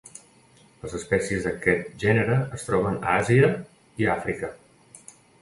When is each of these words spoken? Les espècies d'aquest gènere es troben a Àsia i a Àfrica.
Les 0.85 0.95
espècies 0.99 1.45
d'aquest 1.47 1.91
gènere 2.05 2.39
es 2.59 2.65
troben 2.71 2.99
a 3.03 3.13
Àsia 3.19 3.53
i 4.05 4.09
a 4.09 4.17
Àfrica. 4.17 4.53